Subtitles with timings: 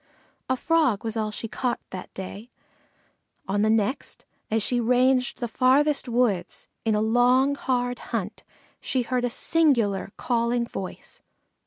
[0.49, 2.49] A Frog was all she caught that day.
[3.47, 8.43] On the next, as she ranged the farthest woods in a long, hard hunt,
[8.79, 11.21] she heard a singular calling voice.